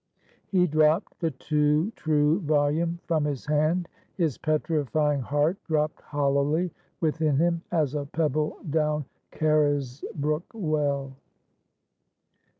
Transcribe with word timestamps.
He 0.47 0.65
dropped 0.65 1.19
the 1.19 1.29
too 1.29 1.91
true 1.95 2.39
volume 2.39 2.97
from 3.05 3.25
his 3.25 3.45
hand; 3.45 3.87
his 4.15 4.35
petrifying 4.39 5.21
heart 5.21 5.63
dropped 5.65 6.01
hollowly 6.01 6.71
within 7.01 7.37
him, 7.37 7.61
as 7.71 7.93
a 7.93 8.07
pebble 8.07 8.57
down 8.67 9.05
Carrisbrook 9.31 10.45
well. 10.55 11.15